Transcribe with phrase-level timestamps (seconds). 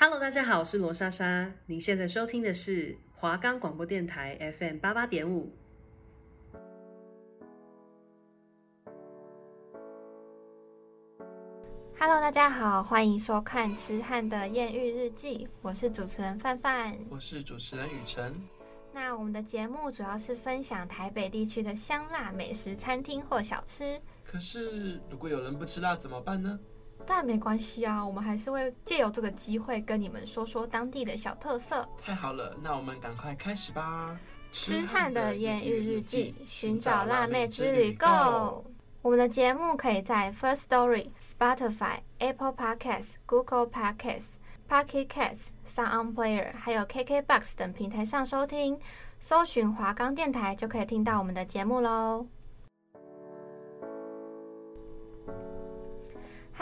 [0.00, 1.52] Hello，大家好，我是罗莎莎。
[1.66, 5.52] 您现在收听的是华冈广播电台 FM 八八点五。
[11.98, 18.40] Hello，大家好，欢迎收看《吃汉的艳遇日记》，我是主持人范范，我是主持人雨辰。
[18.92, 24.00] 那我们的节目主要是分享台北地区的香辣美食餐厅或小吃。
[24.24, 26.56] 可是，如果有人不吃辣怎么办呢？
[27.10, 31.88] 但没关系啊，我们还是会借由这个机会跟你们说说当地的小特色。
[32.04, 34.14] 太好了，那我们赶快开始吧！
[34.52, 38.62] 吃汉的艳遇日记，寻找辣妹之旅，Go！
[39.00, 44.34] 我们的节目可以在 First Story、Spotify、Apple Podcasts、Google Podcasts、
[44.68, 48.78] Pocket Casts、Sound On Player，还有 KKBox 等平台上收听，
[49.18, 52.26] 搜寻华冈电台就可以听到我们的节目喽。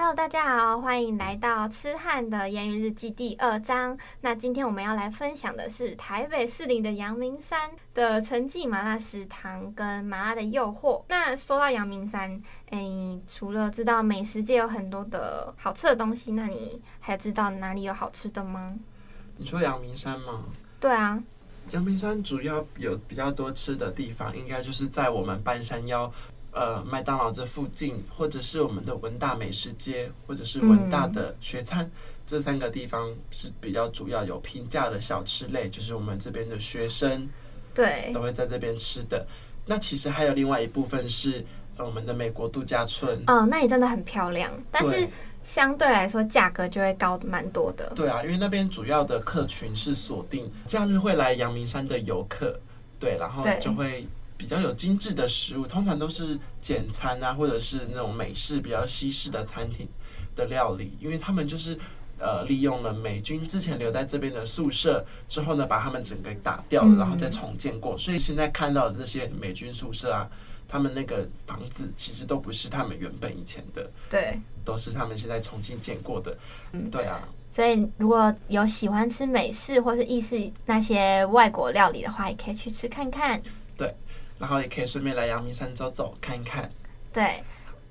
[0.07, 3.99] Hello，大家好，欢迎来到痴汉的言语日记第二章。
[4.21, 11.03] 那今天我们要来分享的是台北市林的阳明山的陈记麻辣食堂跟麻辣的诱惑。
[11.09, 12.41] 那说到阳明山，
[12.71, 12.89] 哎，
[13.27, 18.77] 除了知道美食界有很多的好吃的东西，那你还知道哪里有好吃的吗？
[19.39, 20.45] 你说阳明山吗？
[20.79, 21.21] 对啊，
[21.73, 26.09] 阳明山主要有比较多吃的地方，应该就是在我们半山腰。
[26.57, 31.91] 呃，麦当劳这附近，或者是我们的文大美食街，或者是文大的学餐，嗯、
[32.27, 37.29] 这三个地方是比较主要有平价的小吃类，就是我们这边的学生
[37.75, 39.27] 对都会在这边吃的。
[39.67, 41.45] 那其实还有另外一部分是
[41.77, 43.23] 我们的美国度假村。
[43.27, 45.07] 哦，那里真的很漂亮，但是
[45.43, 47.93] 相对来说价格就会高蛮多的。
[47.95, 52.59] 对啊，因为那边主要的客群是锁定假日会来阳明山的游客，
[52.99, 54.09] 对，然后就会。
[54.37, 59.89] 比较有精致的食物，通常都是简餐啊，或者是那种美式比较西式的餐厅
[60.35, 61.79] 的料理，因为他们就是
[62.19, 70.29] 呃利用了美军之前留在这边的宿舍之后呢，把他们整个打掉了，然后再重建过，所以现在看到的这些美军宿舍啊，
[70.69, 76.37] 他们那个房子其实都不是他们原本以前的，对，都是他们现在重新建过的，
[76.73, 77.27] 嗯，对啊。
[77.51, 83.41] 所以如果有喜欢吃美式或是意式那些外国料理的话，也可以去吃看看，
[83.79, 83.95] 对。
[84.39, 86.71] 然后也可以顺便来阳明山走走看一看。
[87.13, 87.43] 对，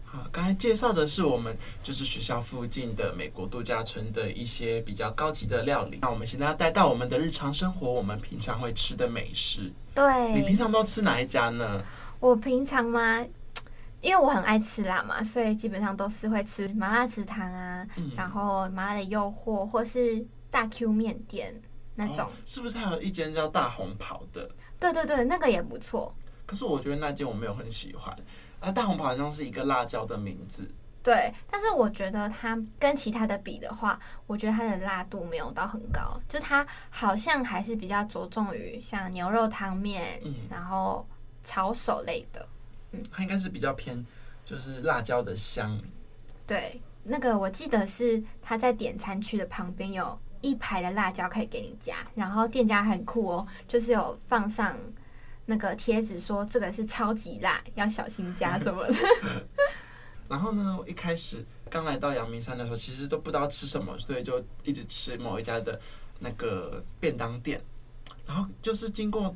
[0.04, 5.98] 好，刚才介绍的是我们就是学校附近的美国度假村的一些比较高级的料理。
[6.02, 9.72] 那我们现在要带到我们的日常生活，我们平常会吃的美食。
[9.94, 11.82] 对，你平常都吃哪一家呢？
[12.20, 13.20] 我平常嘛，
[14.02, 21.54] 因为我很爱吃辣嘛，所以基本上都是会吃麻辣食堂啊，嗯、然后麻辣的诱惑，或是大 Q 面店
[21.96, 22.26] 那种。
[22.26, 24.50] 哦、是不是还有一间叫大红袍的？
[24.80, 26.14] 对对对，那个也不错。
[26.46, 28.16] 可是我觉得那件我没有很喜欢，
[28.60, 30.70] 啊，大红袍好像是一个辣椒的名字。
[31.02, 41.06] 对，但是我觉得它跟其他的比的话，我觉得它的辣度没有到很高，就它好像还是比较着重于像牛肉汤面，嗯，然后
[41.44, 42.48] 炒手类的，
[42.92, 44.04] 嗯，它应该是比较偏
[44.44, 45.80] 就是辣椒的香。
[46.48, 54.76] 对，那个我记得是他在点餐区的旁边有一排的辣椒可以给你加，然后店家很酷哦，就是有放上。
[55.46, 58.96] 那个贴纸说这个是超级辣，要小心加什么的。
[60.28, 65.80] 然后呢，我一开始刚来到阳明山的时候，其实都不知道吃什么，所以就一直吃某一家的
[66.20, 67.62] 那个便当店。
[68.26, 69.36] 然后就是经过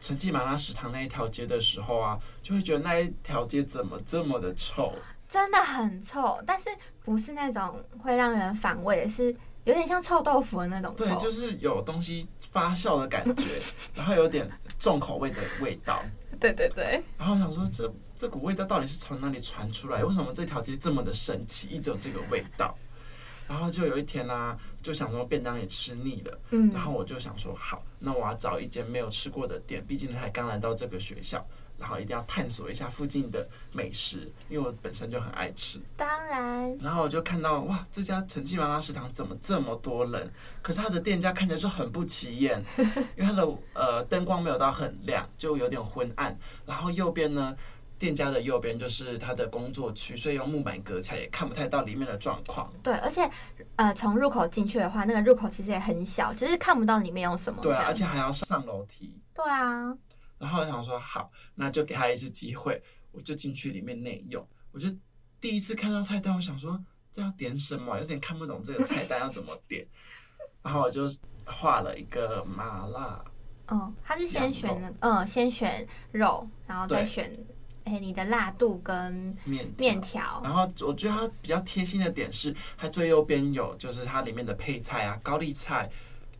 [0.00, 4.92] 陈记麻辣食堂那一条街的时候啊，就会觉得那一条街怎么这么的臭？
[5.28, 6.68] 真的很臭，但是
[7.04, 9.32] 不是那种会让人反胃，是
[9.64, 11.04] 有点像臭豆腐的那种臭。
[11.04, 13.42] 对，就是有东西发酵的感觉，
[13.96, 14.48] 然后有点
[14.78, 16.02] 重口味的味道。
[16.40, 17.02] 对对对。
[17.18, 20.04] 然后想说，这这股味道到底是从哪里传出来？
[20.04, 22.76] 为什么这条街这么的神奇，一直有这个味道？
[23.48, 31.42] 然后就有一天呢、啊，就想说便当也吃腻了，嗯，然后我就想说，好，那我要找一间没有吃过的店，毕竟还刚来到这个学校。
[31.78, 35.80] 然后一定要探索一下附近的美食，因为我本身就很爱吃。
[35.96, 36.76] 当然。
[36.78, 40.30] 然后我就看到哇，这家陈记麻辣食堂怎么这么多人？
[40.60, 42.62] 可是它的店家看起来就很不起眼，
[43.16, 46.36] 因为它的呃灯光没有到很亮，就有点昏暗。
[46.66, 47.56] 然后右边呢，
[47.98, 52.72] 店家的右边就是他的工作区，所以用木板隔起来，也看不太到里面的状况。
[52.82, 53.28] 对，而且
[53.76, 57.62] 呃，从入口进去的话，那个入口其实也很小，就是看不到里面有什么。
[57.62, 59.20] 对啊，而且还要上楼梯。
[59.32, 59.96] 对啊。
[60.38, 62.82] 然后我想说好，那就给他一次机会，
[63.12, 64.46] 我就进去里面内用。
[64.72, 64.88] 我就
[65.40, 69.86] 第一次看到菜单，我想说这要点什么，有点看不懂这个菜单要怎么点。
[70.62, 71.10] 然后我就
[71.44, 73.24] 画了一个麻辣。
[73.68, 77.36] 嗯，他是先选嗯，先选肉，然后再选
[77.84, 79.36] 哎，你的辣度跟
[79.74, 80.40] 面条。
[80.42, 85.90] 然后我觉得它比较贴心的点是，它最右边有就是它里面的配菜啊，高丽菜，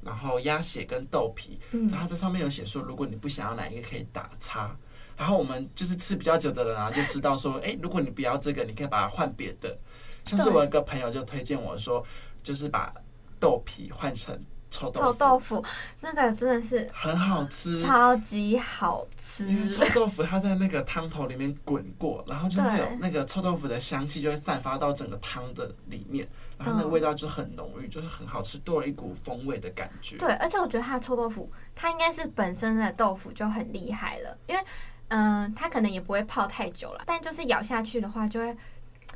[0.09, 1.61] 然后鸭血跟豆皮。
[1.73, 4.75] 嗯，然后它这上面有写说，如果你不想要哪一个可以打叉。
[5.17, 9.77] 然后我们就是吃比较久的人啊，就知道说， 哎，如果你不要这个，你可以把它换别的。
[10.25, 12.05] 像是我一个朋友就推荐我说，
[12.43, 12.95] 就是把
[13.41, 14.39] 豆皮换成
[14.71, 15.07] 臭豆腐。
[15.07, 15.65] 臭豆腐
[16.01, 19.47] 那个真的是很好吃，超级好吃。
[19.49, 26.29] 因为臭豆腐它在那个汤头里面滚过，然后就会有那个臭豆腐的香气就会散发到整个汤的里面，
[26.59, 30.17] 然后那个味道就很浓郁，就是很好吃，多了一股风味的感觉。
[30.17, 34.63] 对，而且我觉得它的臭豆腐，它应该是本身的豆腐就很厉害了，因为。
[35.11, 38.55] 嗯、呃，它可能也不会泡太久了，但就是咬下去的话，就会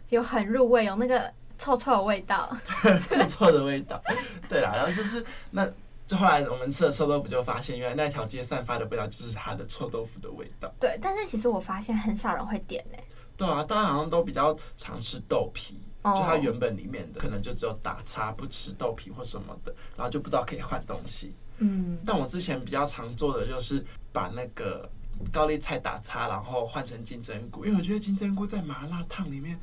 [0.09, 2.51] 有很入味，有那个臭臭的味道，
[3.11, 4.03] 臭臭的味道。
[4.49, 5.71] 对啦，然后就是那，
[6.07, 10.73] 就后来我们吃了臭豆腐，就发现原来那条街散发的味道就是它的臭豆腐的味道。
[10.81, 12.97] 对，但是其实我发现很少人会点呢。
[13.37, 21.35] 对啊，大家好像都比较常吃豆皮，就它原本里面的可能就只有打叉，不吃豆皮或什么的，然后就不知道可以换东西。
[21.59, 24.89] 嗯，但我之前比较常做的就是把那个。
[25.31, 29.57] 高丽菜打叉，然后换成金针菇，因为我觉得金针菇在麻辣烫里面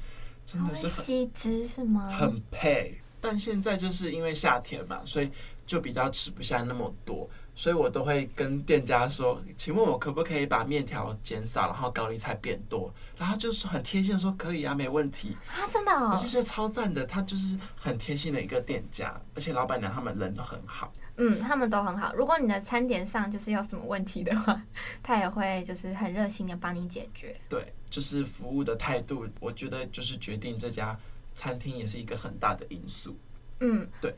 [0.45, 2.07] 真的是很吸汁是吗？
[2.09, 3.01] 很配。
[3.19, 5.29] 但现在就是因为夏天嘛，所以
[5.65, 7.29] 就比较吃不下那么多。
[7.59, 12.89] 所以我都会跟店家说，请问我可不可以把面条减少，然后高丽菜变多？
[13.17, 17.05] 然后就是很贴心的说可以啊，没问题啊，真的，哦，我就觉得超赞的。
[17.05, 20.89] 他就是很贴心的一个店家，而且老板娘他们人都很好。
[21.17, 22.15] 嗯，他们都很好。
[22.15, 24.61] 如果你的餐点上就是有什么问题的话，
[25.03, 27.35] 他也会就是很热心的帮你解决。
[27.49, 30.97] 对，就是服务的态度，我觉得就是决定这家
[31.35, 33.17] 餐厅也是一个很大的因素。
[33.59, 34.15] 嗯，对。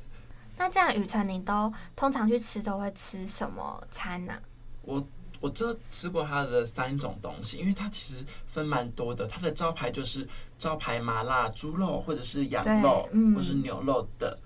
[0.61, 4.33] 那这样，雨辰，你都通常去吃都会吃什么餐呢？
[4.33, 4.39] 啊？
[4.83, 5.03] 我
[5.39, 9.25] 我就吃过它的三种东西，因为它其实分蛮多的。
[9.25, 10.27] 它的招牌就是
[10.59, 14.37] 招牌麻辣猪肉，或者是羊肉，嗯、或者是牛肉的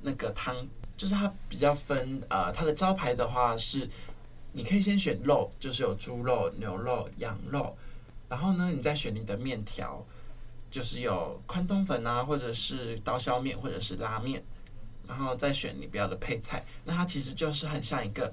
[0.00, 0.66] 那个汤，
[0.96, 3.88] 就是它比较分呃，它的招牌的话是
[4.50, 7.76] 你可以先选肉，就是有猪肉、牛肉、羊肉，
[8.28, 10.04] 然后呢，你再选你的面条，
[10.72, 14.42] 就是有宽冬粉啊，或者是刀削面，或者是拉面。
[15.06, 18.32] 然后再选你不要的配菜，那它其实就是很像一个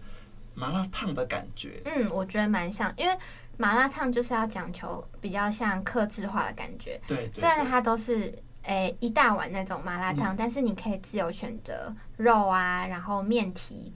[0.53, 1.81] 麻辣烫的感觉。
[1.85, 3.17] 嗯，我觉得蛮像，因为
[3.57, 6.99] 麻辣烫就是要讲求比较像克制化的感觉。
[7.07, 8.33] 对，虽然它都是
[8.63, 13.93] 诶一大碗那种麻辣烫，嗯，但是你可以自由选择肉啊，然后面体，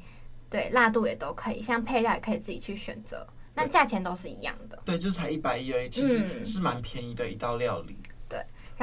[0.50, 3.26] 对，辣度也都可以，像配料也可以自己去选择。
[3.56, 4.80] 那价钱都是一样的。
[4.84, 7.96] 对，就才一百一而已，其实是蛮便宜的一道料理。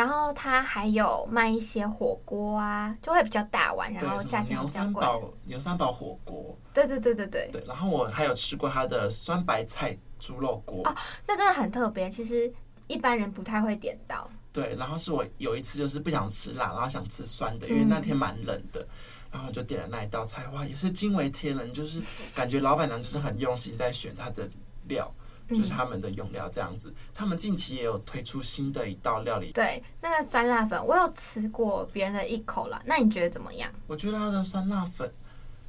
[0.01, 4.93] 然后它还有卖一些火锅啊，就会比较大碗，然后价钱比较贵。
[4.93, 7.51] 牛三宝牛三宝火锅，对对对对对。
[7.53, 10.97] 对，然后我还有吃过它的酸白菜猪肉锅啊，
[11.29, 12.51] 那真的很特别，其实
[12.87, 14.27] 一般人不太会点到。
[14.55, 18.89] 对，然后是我有一次就是不想吃辣，然后想吃酸的，因为那天蛮冷的，嗯、
[19.33, 22.01] 然后就点了那一道菜，哇，也是惊为天人，就是
[22.35, 24.49] 感觉老板娘就是很用心在选它的
[24.89, 25.13] 料。
[25.51, 29.53] 就是他们的用料这样子，他们近期也有推出新的一道料理。
[29.53, 33.71] 对，那个酸辣粉我有吃过别人的一口了，那你觉得怎么样？
[33.87, 35.13] 我觉得它的酸辣粉，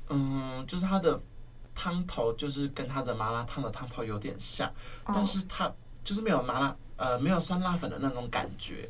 [0.09, 1.19] 嗯，就是它的
[1.73, 4.69] 汤头就是跟它的麻辣烫的汤头有点像，
[5.05, 5.73] 哦，但是它
[6.03, 8.89] 就是没有麻辣，呃，没有酸辣粉的那种感觉，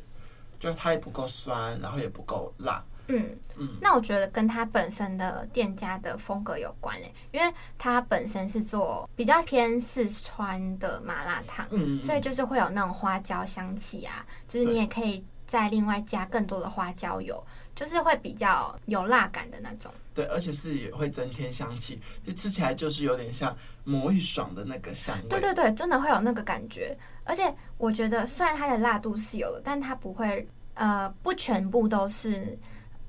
[0.60, 2.84] 就是它也不够酸，然后也不够辣。
[3.08, 17.44] 嗯嗯，那我觉得跟他本身的店家的风格有关诶，因为他本身是做比较偏四川的麻辣烫，嗯，所以就是会有那种花椒香气啊，就是你也可以再另外加更多的花椒油，
[17.74, 19.92] 就是会比较有辣感的那种。
[20.14, 23.54] 对，而且是也会增添香气，就吃起来就是有点像
[23.84, 25.28] 魔芋爽的那个香味。
[25.28, 26.96] 对对对，真的会有那个感觉。
[27.24, 32.56] 而且我觉得虽然它的辣度是有的，但它不会呃不全部都是。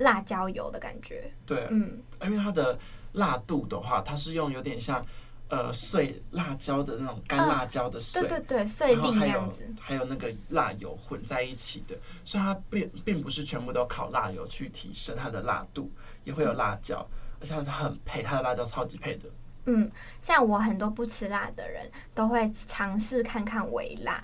[0.03, 2.77] 辣椒油的感觉，对，嗯，因为它的
[3.13, 5.03] 辣度的话，它是用有点像
[5.50, 15.91] 呃碎辣椒的那种干辣椒的碎，对对对，碎粒那样子，还有那个辣油混在一起的，所以它并并不是全部都靠辣油去提升它的辣度，
[16.24, 17.07] 也会有辣椒，
[17.39, 19.29] 而且它很配，它的辣椒超级配的。
[19.65, 19.89] 嗯，
[20.22, 24.22] 像我很多不吃辣的人都会尝试看看微辣。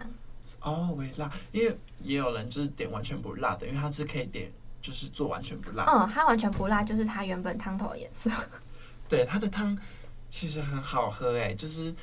[0.62, 4.52] 哦，微辣，因为也有人就是点完全不辣的，因为它是可以点。
[4.82, 5.86] 就是做完全不辣。
[5.86, 8.30] 嗯，它完全不辣，就是它原本汤头的颜色。
[9.08, 9.78] 对，它的汤
[10.30, 11.94] 其实很好喝哎，就是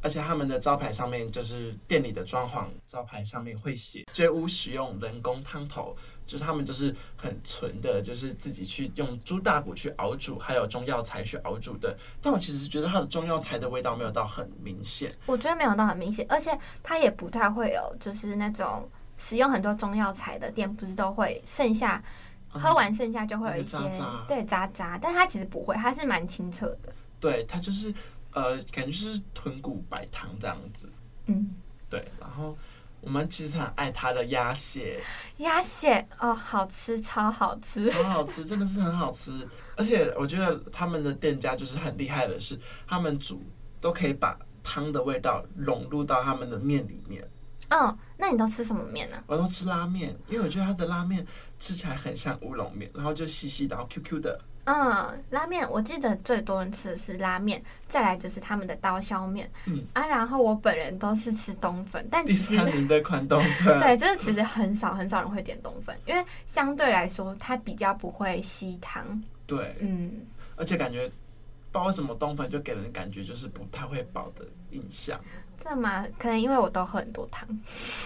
[0.00, 11.96] 而且他们的招牌上面就是店里的装潢招牌上面会写绝无使用人工汤头，就是他们就是很纯的，就是自己去用猪大骨去熬煮，还有中药材去熬煮的。
[12.22, 22.02] 但我其实觉得它的中药材的味道没有到很明显，我觉得没有到很明显，而且它也不太会有，就是那种使用很多中药材的店，不是都会剩下
[22.48, 26.94] 喝完剩下就会有一些、嗯、渣渣对渣渣，但它其实不会，它是蛮清澈的。
[27.20, 27.92] 对，它就是
[28.32, 30.90] 呃，感觉就是豚骨白汤这样子。
[31.26, 31.50] 嗯，
[31.88, 32.56] 对，然后。
[33.02, 35.00] 我们其实很爱它的鸭血，
[35.36, 39.30] 鸭血哦，好吃，超好吃，超好吃，真的是很好吃。
[39.76, 43.44] 而且我觉得他们的店家就是很厉害的是，他们煮
[43.80, 47.22] 都可以把汤的味道融入到他们的面里面。
[47.68, 49.16] 嗯，那你都吃什么面呢？
[49.26, 51.26] 我都吃拉面，因为我觉得它的拉面
[51.58, 54.40] 吃起来很像乌龙面，然后就细细的，然后 Q Q 的。
[54.64, 59.48] 嗯，拉面我记得最多人吃的是拉面，再来就是他们的刀削面。
[59.66, 69.22] 嗯啊，然后我本人都是吃冬粉，但其实您的款冬粉， 对，就是其实很少很少人会点冬粉，因为相对来说它比较不会吸汤。
[69.46, 75.20] 对，嗯，而且感觉不知道为什么冬粉就给人感觉就是不太会饱的印象。
[75.68, 77.48] 这嘛可能因为我都喝很多汤。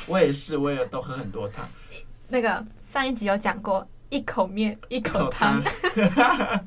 [0.09, 1.69] 我也是，我也都喝很多汤。
[2.29, 3.87] 那个上一集有讲过。
[4.09, 5.63] 一口面，一口汤。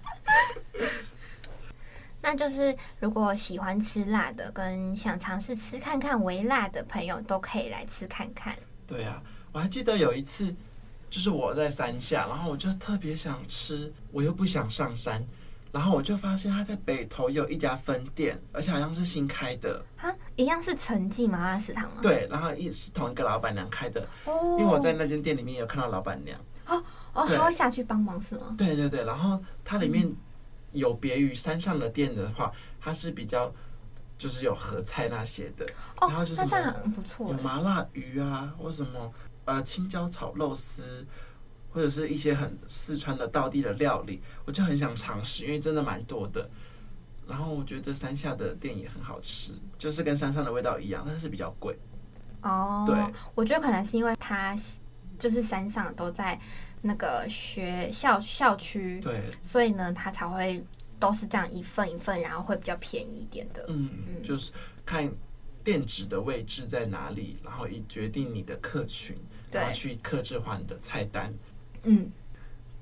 [2.22, 8.56] 那就是如果喜欢吃辣的，跟想尝试吃看看微辣的朋友，都可以来吃看看。
[8.88, 9.22] 对呀、啊，
[9.52, 10.56] 我还记得有一次，
[11.10, 15.22] 就是我在山下，然后我就特别想吃，我又不想上山，
[15.74, 19.84] 然后我就发现他在北投有一家分店，而且好像是新开的。
[19.98, 21.98] 啊，一样是陈记麻辣食堂吗？
[22.00, 24.08] 对，然后也是同一个老板娘开的。
[24.26, 24.56] 哦。
[24.58, 26.40] 因为我在那间店里面有看到老板娘。
[26.68, 26.82] 哦。
[27.14, 28.56] 哦，他会下去帮忙是吗？
[28.58, 30.12] 对对对，然后它里面
[30.72, 33.54] 有别于山上的店的话，它是比较
[34.18, 35.66] 就是有合菜那些的，
[36.02, 39.14] 哦、然后就是那这样很不错，有麻辣鱼啊，或什么
[39.46, 41.06] 呃青椒炒肉丝，
[41.74, 46.50] 或者是一些很四川的道地的料理，我就很想尝试，因为真的蛮多的。
[47.28, 51.78] 然后我觉得山下的店也很好吃，就是跟山上的味道一样，但是比较贵。
[52.42, 52.96] 哦，对，
[53.34, 54.56] 我觉得可能是因为它
[55.18, 56.40] 就是山上都在。
[56.86, 60.62] 那个学校校区，对，所以呢，它才会
[61.00, 63.64] 都是这样一份一份，然后会比较便宜一点的。
[63.70, 64.52] 嗯，嗯，就是
[64.86, 65.10] 看
[65.64, 69.16] 店址的位置在哪里，然后以决定你的客群，
[69.50, 71.34] 然后去克制化你的菜单。
[71.84, 72.12] 嗯，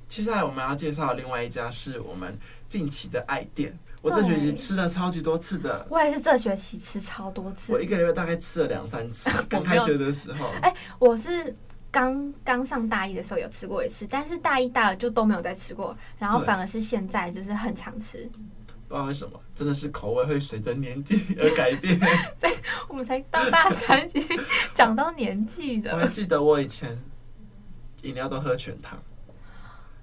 [0.08, 2.38] 接下来我们要介绍的另外一家是我们
[2.70, 5.86] 近期的爱店，我这学期吃了超级多次的。
[5.90, 9.30] 我也是这学期吃超多次，我一个礼拜大概吃了两三次。
[9.50, 11.56] 刚开学的时候，哎，我是。
[11.94, 18.20] 刚刚上大一的时候有吃过一次，但是大一大二就都没有再吃过，然后反而是现在就是很常吃。
[18.88, 22.00] 不知道为什么，真的是口味会随着年纪 而改变。
[22.40, 22.50] 对，
[22.88, 24.40] 我们才到大三，已经
[24.74, 25.92] 讲到年纪的。
[25.92, 26.98] 我还记得我以前
[28.04, 29.00] 饮料都喝全糖。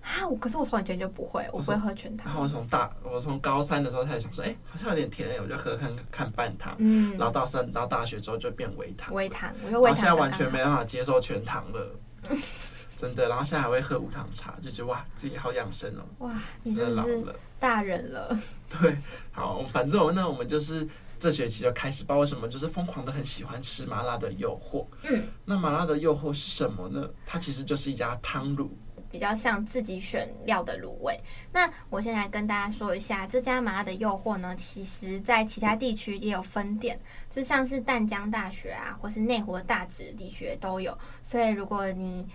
[0.00, 0.26] 啊！
[0.26, 2.26] 我可是我从以前就不会，我不会喝全糖。
[2.26, 6.74] 然后我从大，我从高三的时候开始想说，哎、欸，好像有点甜，我就喝看看半糖。
[6.78, 7.10] 嗯。
[7.18, 9.12] 然后到升到大学之后就变微糖。
[9.12, 9.96] 微糖，我就微糖。
[9.96, 11.94] 现在完全没办法接受全糖了，
[12.96, 13.28] 真的。
[13.28, 16.02] 然后现在还会喝无糖茶，就觉得哇，自己好养生哦。
[16.20, 18.34] 哇，你真的老了，大人了。
[18.80, 18.96] 对，
[19.30, 20.88] 好，反正我那，我们就是
[21.18, 24.86] 这学期就开始，不知道为什么，就是疯狂的很喜欢吃麻辣的诱惑。
[25.02, 25.24] 嗯。
[25.44, 27.08] 那麻辣的诱惑是什么呢？
[27.26, 28.68] 它其实就是一家汤卤。
[29.10, 31.18] 比较像自己选料的卤味。
[31.50, 40.96] 那我先来跟大家说一下，这家麻辣的诱惑呢，其实在其他地区也有分店，就像是淡江大学啊，或是内湖的大直地区都有。
[41.22, 42.26] 所以如果你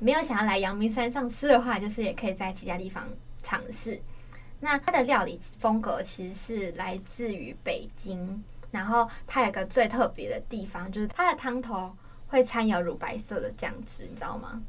[0.00, 3.08] 没有想要来阳明山上吃的话，就是也可以在其他地方
[3.40, 4.02] 尝试。
[4.60, 11.94] 那它的料理风格其实是来自于北京，然后它有一个最特别的地方，就是它的汤头
[12.26, 14.62] 会掺有乳白色的酱汁，你知道吗？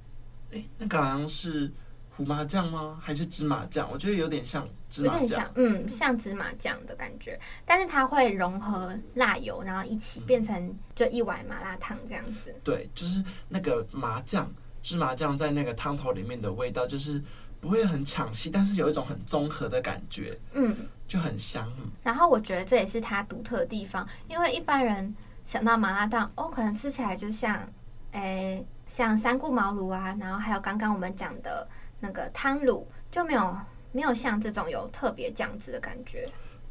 [0.52, 1.72] 哎，那个好像是
[2.10, 3.00] 胡麻酱吗？
[3.02, 3.90] 还是芝麻酱？
[3.92, 7.40] 我觉得有点像芝麻酱，有点像，嗯，像芝麻酱的感觉。
[7.66, 12.54] 但是它会融合辣油，然后一起变成就一碗麻辣烫这样子。
[12.64, 14.52] 对，就是那个麻酱，
[14.82, 17.22] 芝麻酱在那个汤头里面的味道，就是
[17.60, 20.76] 不会很抢戏，但是有一种很综合的感觉，嗯，
[21.08, 21.72] 就很香。
[22.04, 27.68] 然后我觉得这也是它独特的地方，因为一般人想到麻辣烫，哦，可能吃起来就像，
[28.12, 28.66] 诶。
[28.88, 31.68] 像三顾茅庐啊，然后还有刚刚我们讲的
[32.00, 33.58] 那个汤卤，就没有
[33.92, 36.26] 没有像这种有特别酱汁的感觉。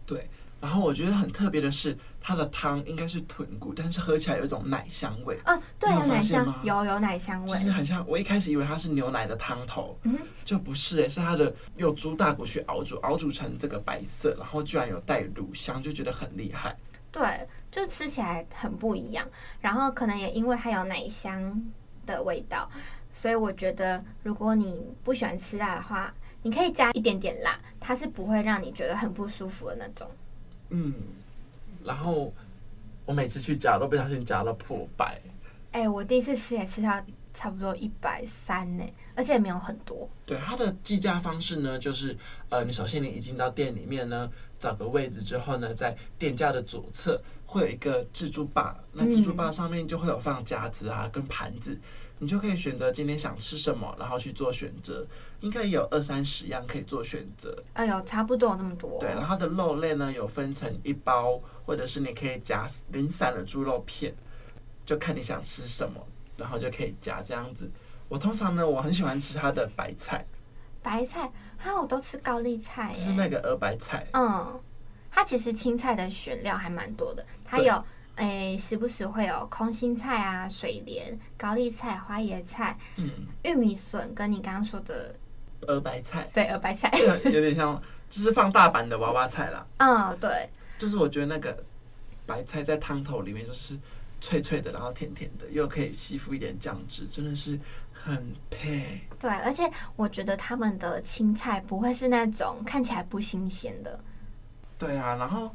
[0.07, 0.27] 对，
[0.67, 5.39] 然后我觉得很特别的是，它的汤应该是豚骨，但是喝起来有一种奶香味。
[5.45, 8.05] 啊，对，有奶香，有有奶香味，就是很像。
[8.09, 16.77] 我一开始以为它是牛奶的汤头，嗯，就不是诶，是它的用猪大骨去熬煮，熬煮成这个白色，然后居然有带乳香，就觉得很厉害。
[17.13, 19.25] 对，就吃起来很不一样，
[19.61, 21.63] 然后可能也因为它有奶香
[22.05, 22.69] 的味道，
[23.13, 30.11] 所以我觉得如果你不喜欢吃辣的话，你可以加一点点辣，它是不会让你觉得很不舒服的那种。
[30.71, 30.93] 嗯，
[31.85, 32.33] 然后
[33.05, 35.21] 我每次去夹都不小心夹到破百。
[35.73, 37.03] 哎、欸，我第一次吃也吃到
[37.35, 40.09] 差不多一百三呢，而且也没有很多。
[40.25, 42.17] 对，它的计价方式呢，就是
[42.49, 51.79] 呃，你首先你一进到店里面呢，找个位置之后呢，在店家的左侧会有一个自助吧，那自助吧上面就会有放夹子啊跟盘子。
[52.19, 55.07] 你就可以选择今天想吃什么，然后去做选择，
[55.41, 57.63] 应该有二三十样可以做选择。
[57.75, 58.99] 哎呦，差不多有那么多。
[58.99, 64.15] 对，然后它的肉类呢，有分成一包，或者是你可以夹零散的猪肉片，
[64.87, 66.01] 就看你想吃什么，
[66.39, 67.71] 然后就可以夹这样子。
[68.09, 70.25] 我通常呢，我很喜欢吃它的白菜。
[70.83, 74.07] 白菜，哈，我都吃高丽菜，是那个鹅白菜。
[74.13, 74.59] 嗯，
[75.11, 77.85] 它其实青菜的选料还蛮多的，它有。
[78.17, 83.11] 哎，时不时会有空心菜啊、水莲、高丽菜、花椰菜、嗯、
[83.43, 85.15] 玉米笋，跟你刚刚说的
[85.67, 86.91] 鹅白菜，对，鹅白菜，
[87.25, 89.67] 有点像，就是放大版的娃娃菜啦。
[89.77, 91.63] 嗯，对，就是我觉得那个
[92.25, 93.79] 白菜在汤头里面就是
[94.19, 97.61] 脆脆的，然后甜甜的，又可以吸附一点酱汁，真的是
[97.93, 99.03] 很配。
[99.21, 104.01] 对，而且我觉得他们的青菜不会是那种看起来不新鲜的。
[104.79, 105.55] 对啊，然后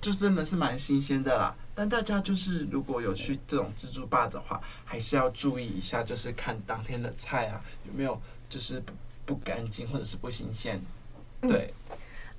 [0.00, 1.54] 就真的是蛮新鲜的啦。
[1.74, 8.82] 但大家就是如果有去这种自助吧的话，还是要注意一下，就是看当天的菜啊有没有就是
[9.24, 10.80] 不干净或者是不新鲜，
[11.40, 11.72] 对。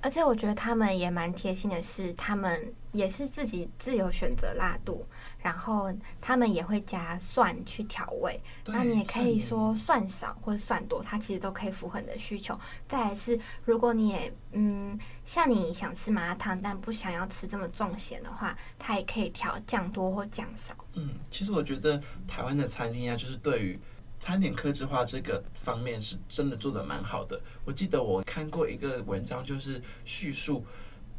[0.03, 5.05] 而且我觉得他们也蛮贴心的是，他们也是自己自由选择辣度，
[5.39, 8.37] 然后他们也会加蒜去调味。
[8.65, 12.59] 那你也可以说蒜少或者蒜多，它其实都可以符合你的需求。
[12.85, 20.75] 再来是，如果你也嗯，像你想吃麻辣烫，但不想要吃这么重咸的话，它也可以调酱多或酱少。
[20.95, 23.79] 嗯，其实我觉得台湾的餐厅啊，就是对于。
[24.23, 27.37] 餐点客制化这个方面是真的做的蛮好的。
[27.65, 30.65] 我记得我看过一个文章，就是叙述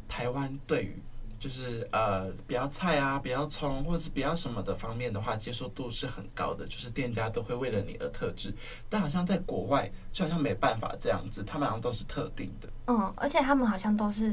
[0.07, 0.99] 台湾对于
[1.39, 8.51] 就是呃比较菜啊、比较葱或者是比较什么的方面的话，接受度是很高的，就是店家都会为了你而特制。
[8.89, 12.67] 但好像在国外就好像没办法这样子，他们好像都是特定的。
[12.87, 14.31] 嗯，而且他们好像都是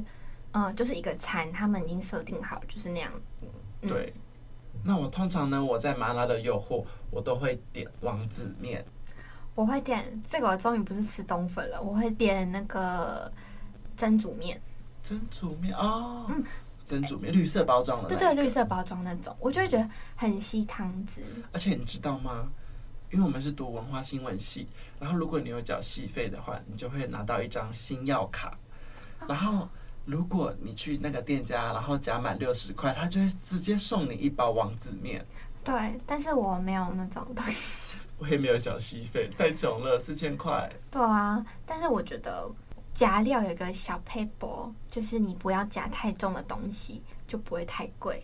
[0.52, 3.12] 嗯、呃，就是一个餐，他们已经设定好就是那样。
[3.82, 4.14] 嗯、对。
[4.84, 8.84] 那我通常呢，我在麻辣的诱惑，我都会点王子面。
[9.54, 13.30] 我会点这个，我终于不是吃冬粉了，我会点那个
[13.96, 14.60] 蒸煮面。
[15.02, 16.44] 蒸煮面哦，嗯，
[16.84, 21.22] 蒸煮面绿色包装的，对对，绿色包装那种，我就会觉得很吸汤汁。
[21.52, 22.48] 而且你知道吗？
[23.10, 24.66] 因为我们是读文化新闻系，
[24.98, 28.58] 然后如果你有缴戏费的话，你就会拿到一张星耀卡，
[29.28, 29.68] 然后。
[30.04, 35.24] 如果你去那个店家，然后加满六十块，他就会直接送你一包王子面。
[35.64, 37.98] 对，但是我没有那种东西。
[38.18, 40.70] 我也没有缴息费，太穷了，四千块。
[40.90, 42.50] 对啊，但是我觉得
[42.92, 48.22] 加料有一个小配博，就是你不要加太重的东西，就不会太贵。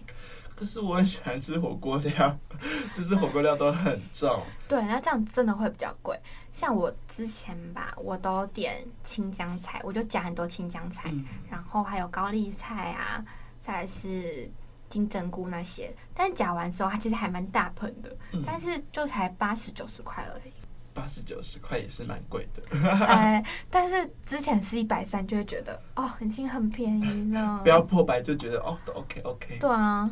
[0.59, 2.37] 可是我很喜欢吃火锅料，
[2.93, 4.43] 就是火锅料都很重。
[4.67, 6.19] 对，那这样真的会比较贵。
[6.53, 13.25] 像我之前吧，我都点青江菜，我就夹很多青江菜，嗯、然后还有高丽菜啊，
[13.61, 14.51] 再来是
[14.89, 15.95] 金针菇那些。
[16.13, 20.53] 但夹完之后，它其实还蛮大盆的，嗯、但是就才八十九十块而已。
[20.93, 22.81] 八十九十块也是蛮贵的。
[23.07, 23.41] 哎，
[23.71, 27.61] 但是之前是一百三，就会觉得哦，已经很便宜了。
[27.63, 29.59] 不要破百就觉得哦，都 OK OK。
[29.61, 30.11] 对啊。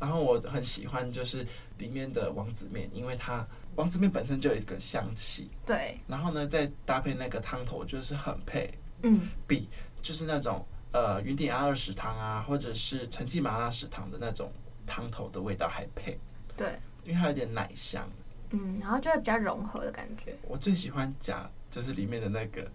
[0.00, 1.46] 然后我很喜欢就是
[1.78, 5.98] 里面的王子面，因为它王子面本身就有一个香气，对。
[6.06, 9.68] 然后呢，再搭配那个汤头，就是很配，嗯，比
[10.00, 14.52] 就是那种呃云顶阿二食堂啊，或者是陈记麻辣食堂的那种
[14.86, 16.18] 汤头的味道还配，
[16.56, 18.08] 对，因为它有点奶香，
[18.50, 20.36] 嗯，然后就会比较融合的感觉。
[20.42, 22.70] 我最喜欢夹就是里面的那个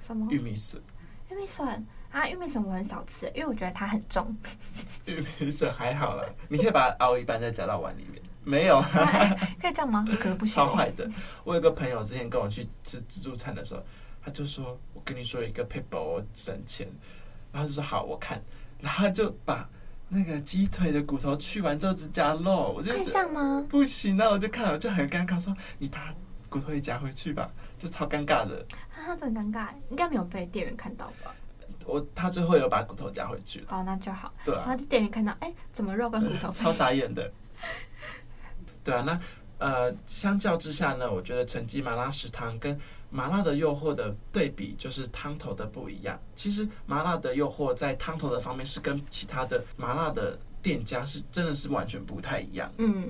[0.00, 0.30] 什么？
[0.30, 0.80] 玉米笋，
[1.30, 1.86] 玉米笋。
[2.10, 4.34] 啊，玉米笋我很少吃，因为我觉得它很重。
[5.06, 8.22] 玉米笋还好啦，你可以把它熬一半再加到碗里面。
[8.44, 8.80] 没有，
[9.60, 10.04] 可以这样吗？
[10.18, 10.54] 可能不行。
[10.54, 11.06] 超坏的。
[11.44, 13.82] 我有个朋友之前跟我去吃自助餐的时候，
[14.22, 16.88] 他就说：“我跟你说一个撇步，我省钱。”
[17.52, 18.42] 然后就说：“好，我看。”
[18.80, 19.68] 然后他就把
[20.08, 23.62] 那个鸡腿的骨头去完之后只加肉，我就可以这样吗？
[23.68, 26.14] 不行，那我就看了，我就很尴尬，说：“你把
[26.48, 28.64] 骨头也夹回去吧。”就超尴尬的。
[28.94, 31.34] 啊，很尴尬，应该没有被店员看到吧？
[31.88, 33.66] 我他最后有把骨头夹回去了。
[33.70, 34.32] 哦，那就好。
[34.44, 34.58] 对啊。
[34.58, 36.50] 然后就店员看到，哎，怎么肉跟骨头？
[36.52, 37.30] 超傻眼的。
[38.84, 39.18] 对啊，那
[39.58, 42.78] 呃，相较之下呢，我觉得陈记麻辣食堂跟
[43.10, 46.20] 麻辣的诱惑的对比，就是汤头的不一样。
[46.34, 52.70] 其实麻辣的诱惑在汤头的方面是跟其他的麻辣的店家是真的是完全不太一样。
[52.78, 53.08] 嗯。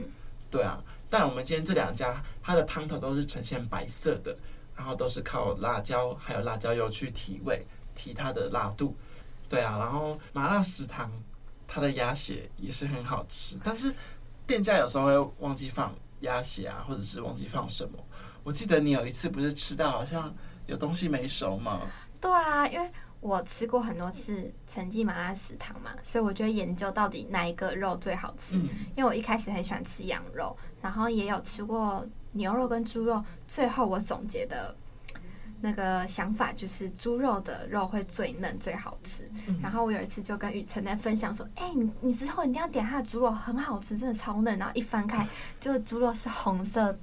[0.50, 4.34] 对啊，但我们今天这两家，它的汤头都是呈现白色的，
[4.74, 7.66] 然后都是靠辣椒还有辣椒油去提味，
[7.98, 8.96] 提它的辣度。
[9.48, 11.10] 对啊，然后麻辣食堂
[11.66, 13.92] 它的鸭血也是很好吃，但是
[14.46, 17.98] 店家有时候会忘记放鸭血啊，或者是忘记放什么。
[18.44, 20.32] 我记得你有一次不是吃到好像
[20.66, 21.82] 有东西没熟吗？
[22.20, 22.88] 对啊，因为。
[23.20, 28.54] 我吃过很多次陈记麻辣食堂嘛，所以我就研究到底哪一个肉最好吃。
[28.54, 34.72] 嗯、因为我一开始很喜欢吃羊肉，然后也有吃过牛肉跟猪肉，最后我总结的
[35.60, 39.30] 那个想法就是猪肉的肉会最嫩最好吃。
[39.46, 45.26] 嗯、然后我有一次就跟雨辰在分享说：“哎、欸，你你之后一定要点他的猪肉，很好吃，真的超嫩。”然后一翻开，
[45.60, 46.98] 就猪肉是红色的。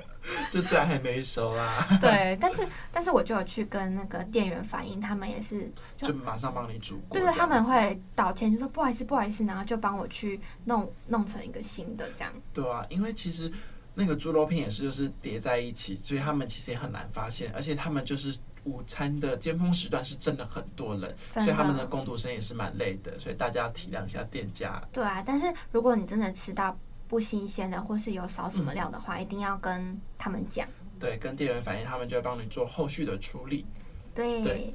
[0.50, 5.62] 就虽然还没熟啦， 对，但是但是我就有去跟那个店员反映，他们也是
[5.96, 7.00] 就，就马上帮你煮。
[7.10, 12.32] 对对，他们会道歉，就说不好意思不好意思，然后就帮我去弄弄成一个新的这样。
[12.52, 13.50] 对啊，因为其实
[13.94, 24.82] 那个猪肉片也是就是叠在一起，所以他们其实也很难发现，而且他们就是午餐的尖峰时段是真的很多人，所以他们的工读生也是蛮累的，所以大家要体谅一下店家。
[24.92, 26.76] 对啊，但是如果你真的吃到。
[27.10, 30.64] 不新鲜的，或是有少什么料的话，嗯、一定要跟他们讲。
[31.00, 33.66] 对，跟店员反映，他们就会帮你做后续的处理。
[34.14, 34.44] 对。
[34.44, 34.74] 对。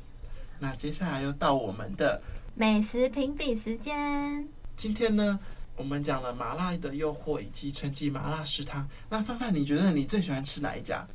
[0.59, 2.21] 那接下来又到我们的
[2.53, 4.45] 美食评比时间。
[4.75, 5.39] 今天呢，
[5.75, 8.87] 我们讲了麻辣的诱惑以及陈记麻辣食堂。
[9.09, 11.05] 那范范，你觉得你最喜欢吃哪一家？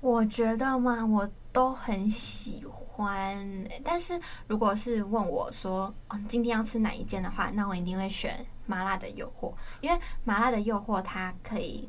[0.00, 3.66] 我觉得嘛，我都很喜欢。
[3.82, 8.44] 但是如果是问我说，哦，今天要吃哪一间的话，那我一定会选。
[8.66, 11.86] 麻辣的诱惑，因为麻辣的诱惑它可以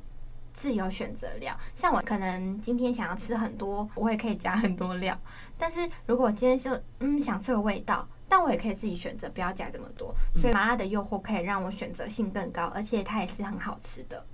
[0.52, 5.18] 自由选择料，像我可能今天想要吃很多，我也可以加很多料。
[5.58, 10.16] 但是如果今天就嗯想吃个味道，但我也可以自己选择不要加这么多。
[10.34, 14.26] 所以麻辣的诱惑可以让我选择性更高，而且它也是很好吃的。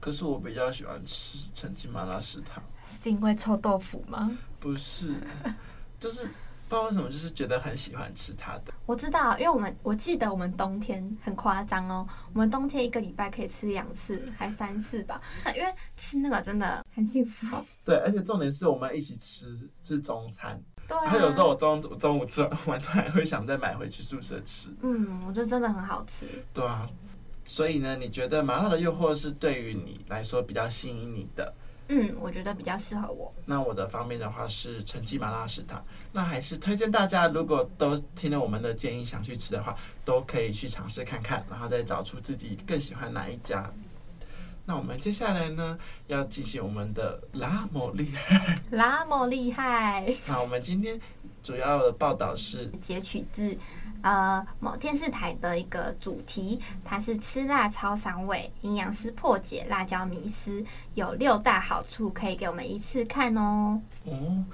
[0.00, 4.30] 可是我比较喜欢吃陈记麻辣食堂，是因为臭豆腐吗？
[4.60, 5.14] 不是，
[5.98, 6.28] 就是。
[6.68, 8.64] 不知道为什么，就是觉得很喜欢吃它的。
[8.84, 15.18] 我知道，因为我们我记得我们冬天很夸张哦，我们冬天一个礼拜可以吃两次，还三次吧。
[15.56, 17.46] 因为吃那个真的很幸福。
[17.86, 20.62] 对，而且重点是我们一起吃吃中餐。
[20.88, 21.04] 对啊。
[21.04, 24.68] 然后有时候我中中午吃完晚餐还会想再买回去宿舍吃。
[24.82, 26.26] 嗯，我觉得真的很好吃。
[26.52, 26.88] 对啊，
[27.44, 31.54] 所以呢，你觉得麻辣的诱惑是对于你来说比较吸引你的？
[31.90, 33.32] 嗯，我觉得比较适合我。
[33.46, 39.74] 那我的方面的话是陈记麻辣食堂，那还是推荐大家，如果都听了我们的建议想去吃的话，
[40.04, 43.72] 都可以去尝试看看，然后再找出自己更喜欢哪一家。
[44.68, 45.78] 那我们接下来呢，
[46.08, 50.14] 要进行我们的那么厉害， 那么厉害。
[50.28, 51.00] 那我们今天
[51.42, 53.56] 主要的报道是截取自。
[54.02, 60.62] 呃，某电视台的一个主题，它是吃辣超伤胃，营养师破解辣椒迷思，
[60.94, 63.80] 有六大好处可以给我们一次看哦。
[64.04, 64.44] 哦，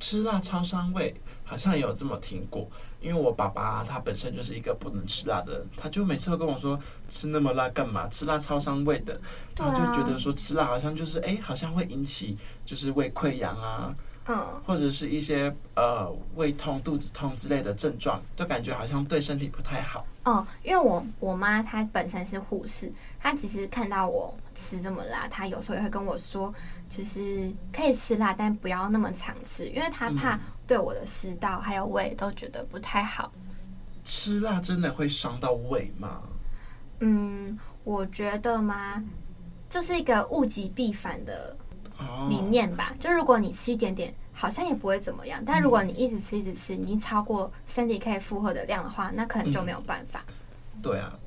[0.00, 2.68] 吃辣超伤胃，好像也有这么听过。
[3.00, 8.08] 因为我爸爸他本身就是一个不能吃辣的人，他就每次都跟我说，吃那么辣干嘛？
[8.08, 9.20] 吃辣超伤胃的。
[9.54, 13.94] 他就觉得说吃辣好像就是哎，好像会引起就是胃溃疡啊。
[14.26, 20.06] 嗯，或者是一些呃胃痛、肚子痛之类的症状，就感觉好像对身体不太好。
[20.24, 26.54] 哦，因为我我妈她本身是护士，她其实看到我吃这么辣，她有时候也会跟我说，
[26.86, 30.38] 其实可以吃辣，但不要那么常吃，因为她怕
[30.70, 33.32] 对我的食道还有胃都觉得不太好。
[34.04, 36.22] 吃辣真的会伤到胃吗？
[37.00, 39.02] 嗯，我觉得嘛，
[39.68, 41.56] 就是一个物极必反的。
[42.28, 45.42] 理念吧，就如果你吃一点点，好像也不会怎么样。
[45.44, 50.24] 但如果你一直吃一直吃，你超过身体可以负荷的量的话，那可能就没有办法。
[50.28, 51.18] 嗯、对啊。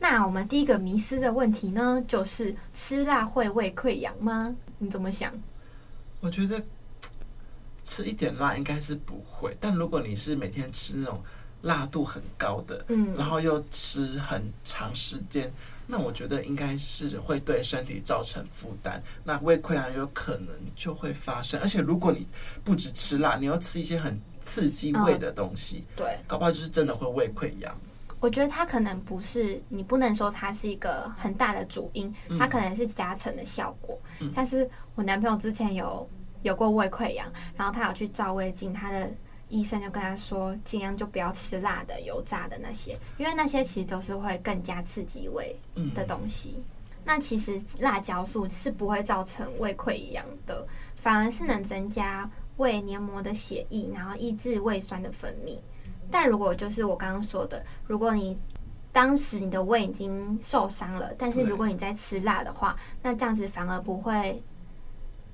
[0.00, 4.54] 那我们第一个迷思的问题呢，就是吃辣会胃溃疡吗？
[4.76, 5.32] 你怎么想？
[6.20, 6.62] 我觉得
[7.88, 11.22] 吃一点辣应该是不会，但如果你是每天吃那种
[11.62, 15.50] 辣度很高的，嗯，然后又吃很长时间。
[15.86, 21.58] 那我觉得应该是会对身体造成负担，那胃溃疡有可能就会发生。
[21.62, 22.26] 而且如果你
[22.62, 27.74] 不止吃辣，你要吃一些很刺激胃的东西，嗯、对，搞不好就是真的会胃溃疡。
[28.20, 33.98] 我觉得它可能不是，你不能说它是一个很大的主因，它可能是加成的效果。
[34.20, 36.06] 嗯、但是我男朋友之前有
[36.42, 39.10] 有过胃溃疡，然后他有去照胃镜，他的。
[39.50, 45.58] 医生就跟他说，尽量就不要吃辣的、油炸的那些，因为那些其实都是会更加刺激胃
[45.94, 46.56] 的东西。
[46.58, 46.64] 嗯、
[47.02, 55.58] 那其实辣椒素是不会造成胃溃疡的，反而是能增加胃黏膜的血液，然后抑制胃酸的分泌。
[56.10, 58.36] 但如果就是我刚刚说的，如果你
[58.92, 64.42] 当时你的胃已经受伤了，但是如果你在吃辣的话，那这样子反而不会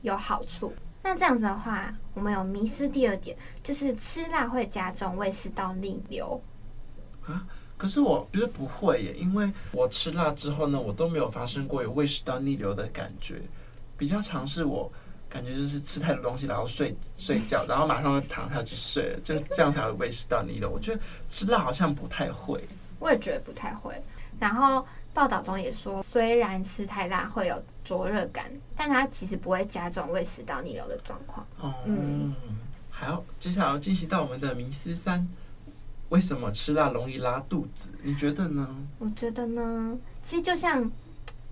[0.03, 0.73] 有好处。
[1.05, 6.41] 那这样子的话，我们有迷失第二点，就是吃辣会加重胃食道逆流
[7.27, 7.47] 啊。
[7.77, 13.43] 可是我觉得不会耶，因为我吃辣之后呢，我都没有发生过有胃食道逆流的感觉。
[13.99, 14.91] 比较常是我
[15.29, 20.71] 感觉就是吃太多东西，然后睡睡觉，然后马上就躺下去睡了，就这样才会胃食道逆流。
[20.71, 22.59] 我觉得吃辣好像不太会。
[22.99, 23.95] 我也觉得不太会。
[24.41, 31.47] 然后报道中也说，虽然吃太辣会有灼热感，但它其实不会加重胃食道逆流的状况。
[31.61, 32.35] 哦，嗯，
[32.91, 35.29] 好，接下来要进行到我们的迷思三。
[36.11, 37.91] 为什么吃辣容易拉肚子？
[38.03, 38.77] 你觉得呢？
[38.99, 40.91] 我觉得呢，其实就像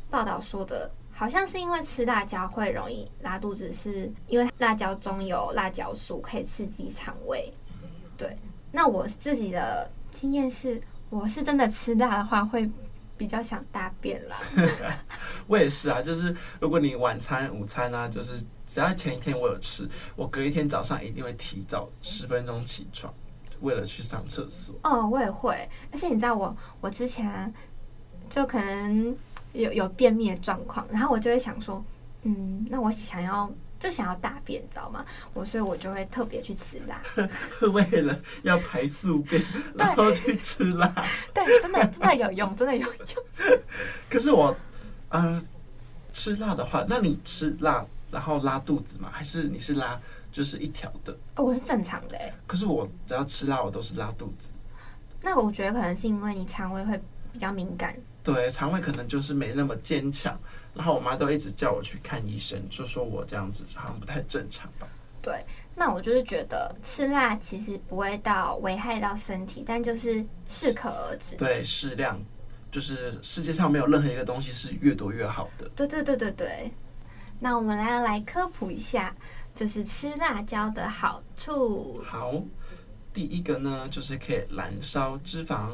[0.08, 7.52] 报道说的，好像是因为吃辣椒会容易拉肚子，是因为辣椒中有辣椒素可以刺激肠胃。
[8.16, 8.36] 对，
[8.70, 12.70] 那我自己的经验是，我是真的吃辣的话会
[13.22, 14.36] 比较想大便啦。
[15.46, 23.14] 我也是啊，就是如果你晚餐、午餐啊，就是只要前一天我有吃，我隔一天早上一定会提早十分钟起床。
[23.60, 27.48] 为了去上厕所哦，我也会，而且你知道我，我之前啊，
[28.28, 29.16] 就可能
[29.52, 31.84] 有有便秘的状况，然后我就会想说，
[32.22, 33.48] 嗯，那我想要
[33.82, 35.04] 就想要大便，你知道吗？
[35.34, 37.02] 我所以，我就会特别去吃辣，
[37.72, 39.42] 为了要排宿便，
[39.74, 40.86] 然后去吃辣，
[41.34, 43.58] 对，真的真的有用，真的有用。
[44.08, 44.56] 可是我，
[45.08, 45.42] 嗯、呃，
[46.12, 49.10] 吃辣的话，那你吃辣然后拉肚子吗？
[49.12, 50.00] 还是你是拉？
[50.30, 52.32] 就是一条的，哦，我是正常的哎。
[52.46, 54.54] 可是我只要吃辣，我都是拉肚子。
[55.20, 56.98] 那我觉得可能是因为你肠胃会
[57.32, 57.94] 比较敏感。
[58.22, 60.38] 对，肠胃可能就是没那么坚强。
[60.74, 64.86] 然后我妈都一直叫我去看医生，就说我这样子好像不太正常吧。
[65.20, 71.36] 对，那我就是觉得吃辣其实不会到危害到身体，但就是适可而止。
[71.36, 72.20] 对，适量，
[72.70, 75.68] 就是世界上没有任何一个东西是越多越好的。
[75.76, 76.72] 对对对对对。
[77.40, 79.14] 那我们来来科普一下。
[79.54, 82.02] 就是吃辣椒的好处。
[82.02, 82.42] 好，
[83.12, 85.72] 第一个呢，就是可以燃烧脂肪，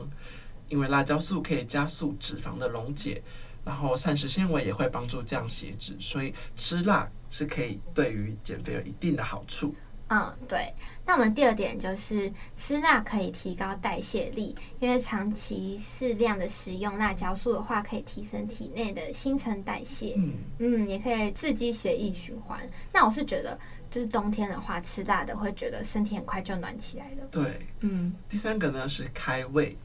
[0.69, 3.23] 因为辣椒素可以加速脂肪的溶解，
[3.69, 9.75] 然后膳食纤维也会帮助降血脂，所以吃辣是可以对于减肥有一定的好处。
[10.09, 10.73] 嗯，对。
[11.05, 20.15] 那我们第二点就是吃辣可以提高代谢力，因为长期适量的食用辣椒素的话，可以提升体内的新陈代谢。
[20.17, 22.67] 嗯嗯，也可以刺激血液循环。
[22.91, 27.29] 那我是觉得，就是冬天的话，吃辣的会觉得身体很快就暖起来了。
[27.31, 28.15] 对，嗯。
[28.31, 29.77] 第三个呢是开胃，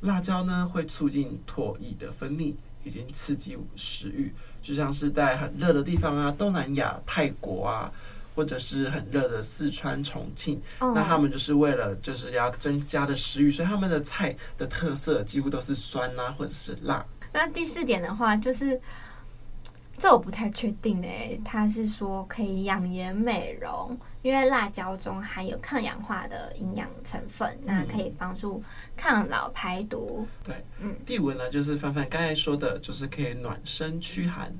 [0.00, 7.92] 辣椒呢会促进唾液的分泌，以及刺激食欲，就像是在很热的地方啊，东南亚、泰国啊。
[8.32, 10.94] 或者是很热的四川、重庆，oh.
[10.94, 17.04] 那他们就是为了就是要增加的食欲，所以他们的菜的特色几乎都是酸啊，或者是辣。
[17.32, 18.80] 那第四点的话，就是
[20.00, 28.64] 这我不太确定诶，他是说可以养颜美容，因为辣椒中含有抗氧化的营养成分，嗯，那可以帮助
[28.96, 30.26] 抗老排毒。
[30.42, 30.96] 对，嗯。
[31.04, 34.50] 第五呢，就是范范刚才说的，就是可以暖身驱寒，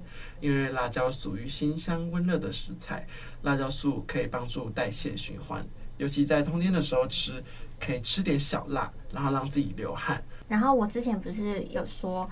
[0.42, 3.06] 因为辣椒属于辛香温热的食材。
[3.40, 7.42] 辣椒素可以帮助代谢循环，尤其在冬天的时候吃，
[7.80, 10.22] 可以吃点小辣，然后让自己流汗。
[10.46, 12.28] 然后我之前不是有说，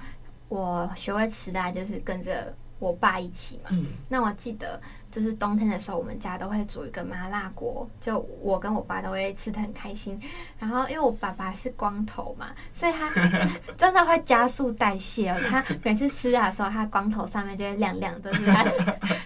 [0.50, 3.70] 我学会吃辣就是跟着我爸一起嘛。
[3.72, 3.86] 嗯。
[4.08, 10.20] 那我记得就是冬天的时候，我们家都会煮一个麻辣锅，就我跟我爸都会吃的很开心。
[10.58, 13.10] 然后因为我爸爸是光头嘛，所以他
[13.76, 15.40] 真的会加速代谢哦。
[15.48, 18.64] 他每次吃辣的时候，他光头上面就会亮亮的，就是他。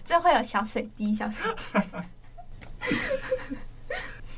[0.05, 2.87] 就会有小水滴，小水滴，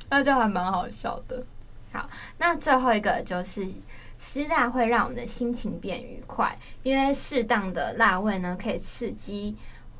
[0.08, 1.44] 那就还蛮好笑的。
[1.92, 3.66] 好，那最后一个就是
[4.26, 9.54] 吃辣会让我们的心情变愉快，因为适当的辣味呢，可以刺激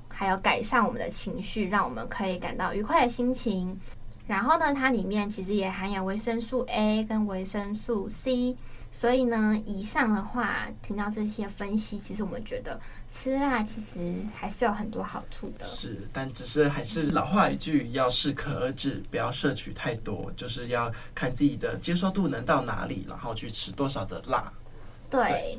[0.08, 3.78] 还有改善我们的情绪，让我们可以感到愉快的心情。
[4.26, 8.56] 然后呢，它里面其实也含有维生素 A 跟维生素 C，
[8.90, 15.66] 所以呢，以上的话听到这些分析，其实我们觉得吃辣其实还是有很多好处的。
[15.66, 24.50] 是，但只是还是老话一句，要适可而止，不要摄取太多，就是要看自己的接受度能到哪里，然后去吃多少的辣。
[25.10, 25.20] 对。
[25.28, 25.58] 对。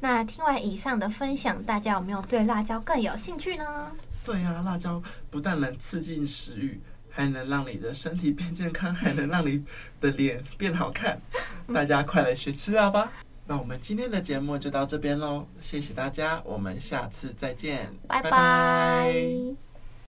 [0.00, 3.92] 那听完以上的分享，大家有没有对辣椒更有兴趣呢？
[4.24, 6.80] 对呀、啊，辣椒不但能刺激食欲。
[7.12, 9.62] 还能让你的身体变健康， 还能让你
[10.00, 11.20] 的脸变好看。
[11.72, 13.12] 大家快来学吃辣吧！
[13.46, 19.71] 那我们今天的节目就到这边喽，谢谢大家，我们下次再见，拜拜。